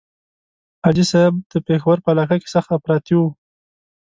حاجي 0.83 1.03
صاحب 1.11 1.33
د 1.51 1.53
پېښور 1.67 1.97
په 2.01 2.09
علاقه 2.13 2.35
کې 2.41 2.49
سخت 2.55 2.69
افراطي 2.77 3.15
وو. 3.17 3.27